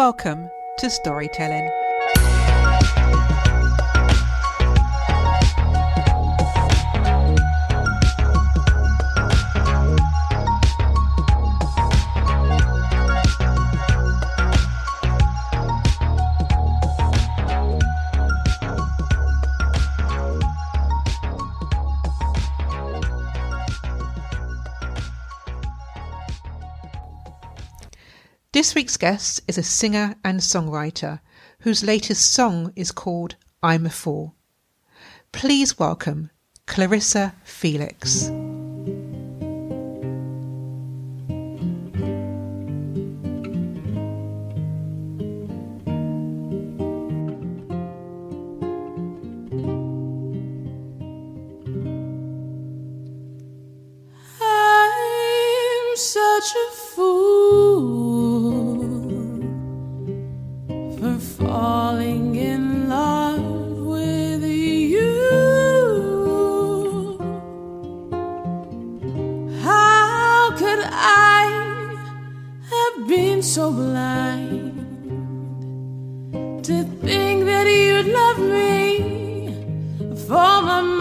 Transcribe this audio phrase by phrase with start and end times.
[0.00, 1.79] Welcome to Storytelling.
[28.70, 31.18] This week's guest is a singer and songwriter
[31.62, 33.34] whose latest song is called
[33.64, 34.36] I'm a Fool.
[35.32, 36.30] Please welcome
[36.66, 38.28] Clarissa Felix.
[54.40, 57.49] I'm such a fool
[73.50, 74.76] so blind
[76.62, 79.52] to think that you'd love me
[80.28, 80.99] for my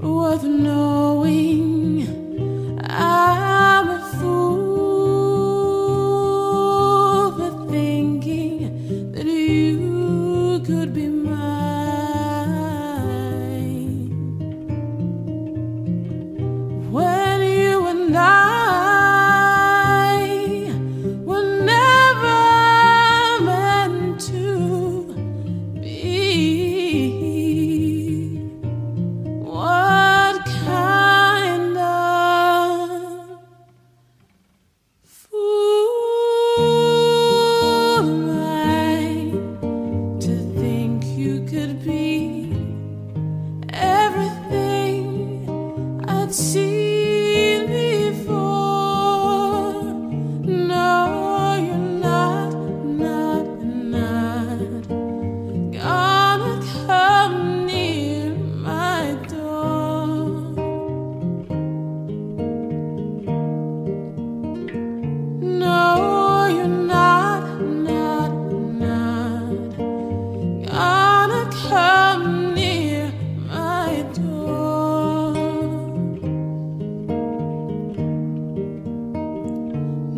[0.00, 0.44] saving, worth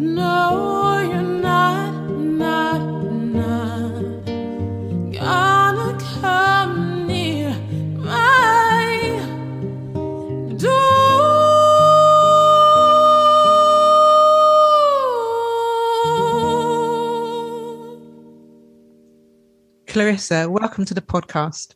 [0.03, 4.25] No, you're not, not, not
[5.13, 7.51] gonna come near
[7.99, 9.21] my
[10.57, 10.71] door.
[19.87, 21.75] Clarissa, welcome to the podcast.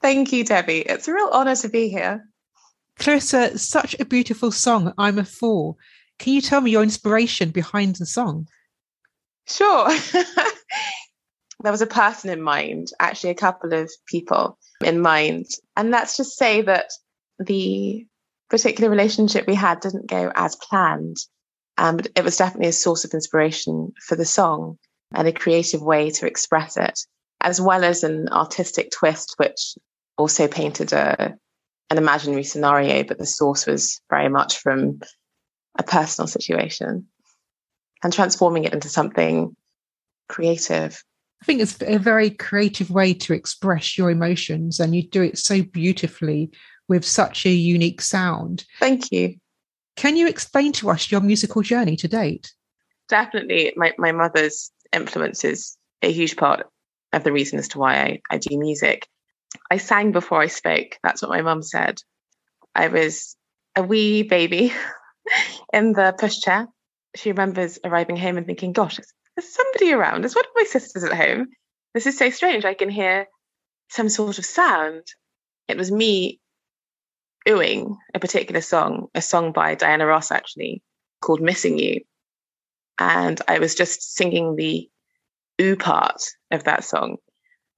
[0.00, 0.80] Thank you, Debbie.
[0.80, 2.28] It's a real honor to be here.
[2.98, 5.78] Clarissa, such a beautiful song, I'm a Fool.
[6.18, 8.46] Can you tell me your inspiration behind the song?
[9.46, 9.88] Sure.
[11.62, 15.46] there was a person in mind, actually, a couple of people in mind.
[15.76, 16.90] And let's just say that
[17.38, 18.06] the
[18.50, 21.16] particular relationship we had didn't go as planned.
[21.78, 24.78] Um, but it was definitely a source of inspiration for the song
[25.14, 26.98] and a creative way to express it,
[27.40, 29.74] as well as an artistic twist, which
[30.18, 31.34] also painted a,
[31.90, 35.00] an imaginary scenario, but the source was very much from
[35.78, 37.06] a personal situation
[38.02, 39.56] and transforming it into something
[40.28, 41.02] creative.
[41.40, 45.38] I think it's a very creative way to express your emotions, and you do it
[45.38, 46.50] so beautifully
[46.88, 48.64] with such a unique sound.
[48.78, 49.36] Thank you.
[49.96, 52.52] Can you explain to us your musical journey to date?
[53.08, 56.66] Definitely, my, my mother's influence is a huge part
[57.12, 59.06] of the reason as to why I, I do music.
[59.70, 60.98] I sang before I spoke.
[61.02, 62.00] That's what my mum said.
[62.74, 63.36] I was
[63.76, 64.72] a wee baby
[65.72, 66.66] in the pushchair.
[67.14, 68.98] She remembers arriving home and thinking, gosh,
[69.36, 70.22] there's somebody around.
[70.22, 71.48] There's one of my sisters at home.
[71.94, 72.64] This is so strange.
[72.64, 73.26] I can hear
[73.90, 75.04] some sort of sound.
[75.68, 76.40] It was me
[77.48, 80.82] oohing a particular song, a song by Diana Ross, actually,
[81.20, 82.00] called Missing You.
[82.98, 84.88] And I was just singing the
[85.60, 87.16] ooh part of that song.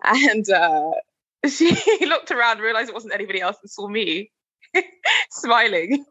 [0.02, 0.90] And uh,
[1.48, 1.74] she
[2.06, 4.30] looked around, realized it wasn't anybody else, and saw me
[5.30, 6.04] smiling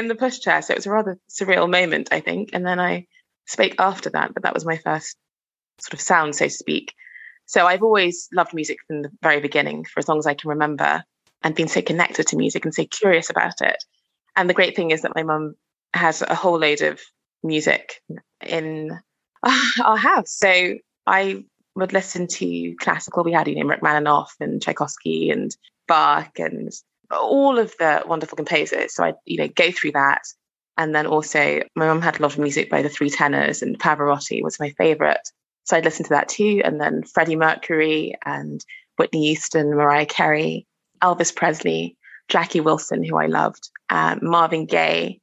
[0.00, 0.64] in the pushchair.
[0.64, 2.50] So it was a rather surreal moment, I think.
[2.52, 3.06] And then I
[3.46, 5.16] spoke after that, but that was my first
[5.78, 6.92] sort of sound, so to speak.
[7.46, 10.50] So I've always loved music from the very beginning, for as long as I can
[10.50, 11.04] remember,
[11.42, 13.76] and been so connected to music and so curious about it.
[14.36, 15.54] And the great thing is that my mum
[15.94, 17.00] has a whole load of
[17.42, 18.00] music
[18.46, 18.98] in
[19.84, 20.36] our house.
[20.36, 20.74] So
[21.06, 21.44] I
[21.74, 23.24] would listen to classical.
[23.24, 25.54] We had, you know, Rachmaninoff and Tchaikovsky and
[25.88, 26.72] Bach and
[27.10, 28.94] all of the wonderful composers.
[28.94, 30.22] So I, you know, go through that.
[30.76, 33.78] And then also my mum had a lot of music by the three tenors and
[33.78, 35.28] Pavarotti was my favorite.
[35.64, 36.62] So I'd listen to that too.
[36.64, 38.64] And then Freddie Mercury and
[38.96, 40.66] Whitney Houston, Mariah Carey,
[41.02, 41.96] Elvis Presley,
[42.28, 45.20] Jackie Wilson, who I loved, um, Marvin Gaye,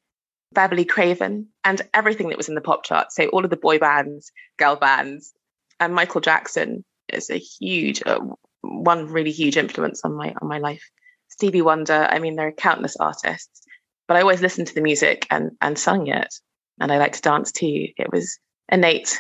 [0.54, 3.12] Beverly Craven, and everything that was in the pop chart.
[3.12, 5.34] So all of the boy bands, girl bands,
[5.80, 8.20] and Michael Jackson is a huge, uh,
[8.62, 10.90] one really huge influence on my on my life.
[11.30, 12.08] Stevie Wonder.
[12.10, 13.62] I mean, there are countless artists,
[14.08, 16.34] but I always listened to the music and and sung it,
[16.80, 17.88] and I like to dance too.
[17.98, 18.40] It was
[18.70, 19.20] innate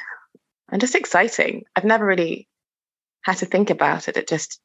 [0.70, 1.64] and just exciting.
[1.76, 2.48] I've never really
[3.24, 4.18] had to think about it.
[4.18, 4.60] It just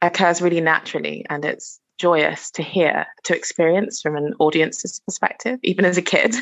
[0.00, 5.84] occurs really naturally, and it's joyous to hear, to experience from an audience's perspective, even
[5.84, 6.34] as a kid.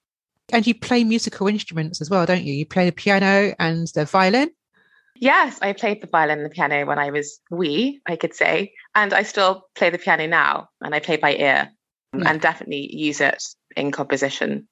[0.52, 2.52] and you play musical instruments as well, don't you?
[2.52, 4.50] You play the piano and the violin.
[5.20, 8.72] Yes, I played the violin and the piano when I was wee, I could say.
[8.94, 11.70] And I still play the piano now, and I play by ear
[12.16, 12.24] yeah.
[12.26, 13.42] and definitely use it
[13.76, 14.68] in composition.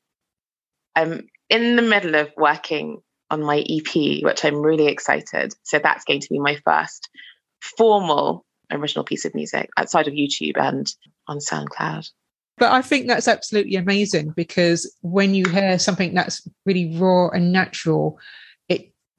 [0.97, 2.99] I'm in the middle of working
[3.31, 5.55] on my EP, which I'm really excited.
[5.63, 7.09] So that's going to be my first
[7.61, 10.87] formal original piece of music outside of YouTube and
[11.29, 12.09] on SoundCloud.
[12.57, 17.53] But I think that's absolutely amazing because when you hear something that's really raw and
[17.53, 18.19] natural,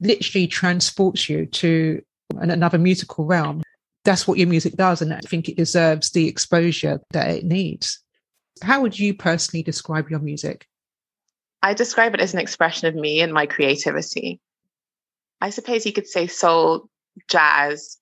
[0.00, 2.02] literally transports you to
[2.38, 3.62] another musical realm.
[4.04, 5.02] That's what your music does.
[5.02, 8.02] And I think it deserves the exposure that it needs.
[8.62, 10.66] How would you personally describe your music?
[11.62, 14.40] I describe it as an expression of me and my creativity.
[15.40, 16.88] I suppose you could say soul,
[17.28, 17.98] jazz,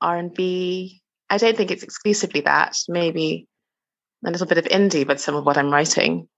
[0.00, 1.00] R&B.
[1.30, 2.76] I don't think it's exclusively that.
[2.88, 3.46] Maybe
[4.26, 6.28] a little bit of indie with some of what I'm writing.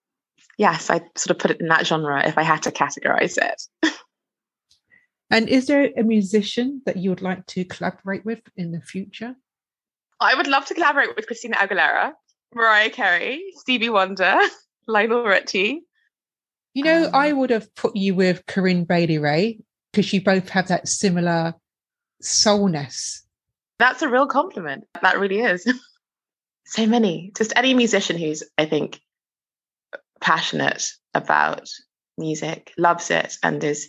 [0.58, 3.62] Yes, I sort of put it in that genre if I had to categorize it.
[5.30, 9.34] and is there a musician that you would like to collaborate with in the future?
[10.20, 12.12] I would love to collaborate with Christina Aguilera,
[12.54, 14.38] Mariah Carey, Stevie Wonder,
[14.86, 15.82] Lionel Richie.
[16.74, 19.58] You know, um, I would have put you with Corinne Bailey Rae
[19.92, 21.54] because you both have that similar
[22.20, 23.26] soulness
[23.78, 24.84] that's a real compliment.
[25.02, 25.70] That really is.
[26.66, 27.32] so many.
[27.36, 29.00] Just any musician who's, I think,
[30.20, 30.84] passionate
[31.14, 31.68] about
[32.16, 33.88] music, loves it, and is,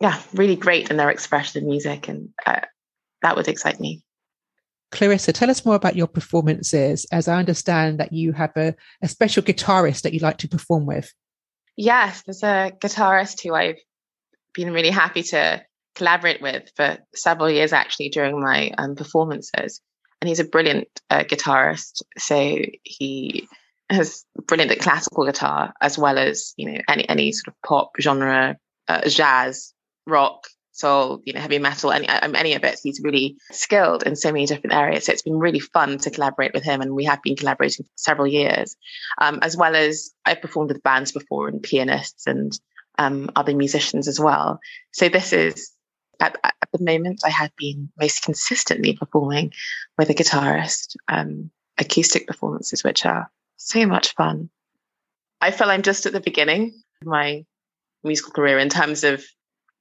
[0.00, 2.08] yeah, really great in their expression of music.
[2.08, 2.60] And uh,
[3.22, 4.02] that would excite me.
[4.90, 9.08] Clarissa, tell us more about your performances, as I understand that you have a, a
[9.08, 11.12] special guitarist that you like to perform with.
[11.76, 13.78] Yes, there's a guitarist who I've
[14.52, 15.62] been really happy to
[15.94, 19.80] collaborate with for several years actually during my um, performances.
[20.20, 22.02] And he's a brilliant uh, guitarist.
[22.18, 23.48] So he
[23.88, 27.90] has brilliant at classical guitar as well as you know any any sort of pop
[28.00, 28.56] genre,
[28.88, 29.72] uh, jazz,
[30.10, 32.80] rock, soul, you know, heavy metal, any um, any of it.
[32.82, 35.06] He's really skilled in so many different areas.
[35.06, 37.90] So it's been really fun to collaborate with him, and we have been collaborating for
[37.96, 38.76] several years,
[39.18, 42.58] um, as well as I've performed with bands before and pianists and
[42.98, 44.60] um, other musicians as well.
[44.92, 45.72] So this is
[46.20, 49.52] at, at, the moment, I have been most consistently performing
[49.98, 54.50] with a guitarist, um, acoustic performances, which are so much fun.
[55.40, 57.44] I feel I'm just at the beginning of my
[58.04, 59.24] musical career in terms of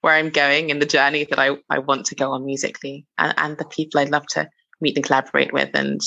[0.02, 3.34] where I'm going and the journey that I, I want to go on musically and,
[3.38, 4.50] and the people I'd love to
[4.82, 6.00] meet and collaborate with and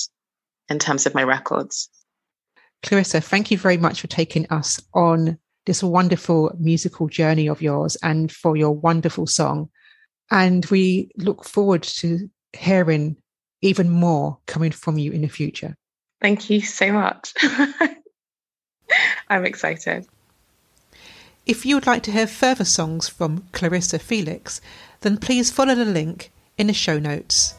[0.68, 1.88] in terms of my records.
[2.82, 7.96] Clarissa, thank you very much for taking us on this wonderful musical journey of yours
[8.02, 9.68] and for your wonderful song.
[10.30, 13.16] And we look forward to hearing
[13.61, 15.76] even more coming from you in the future.
[16.20, 17.32] Thank you so much.
[19.28, 20.06] I'm excited.
[21.44, 24.61] If you would like to hear further songs from Clarissa Felix,
[25.00, 27.54] then please follow the link in the show notes.